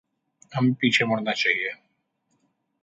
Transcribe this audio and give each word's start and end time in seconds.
हमें 0.55 0.73
पीछे 0.73 1.05
मुड़ना 1.05 1.31
चाहिये। 1.33 1.71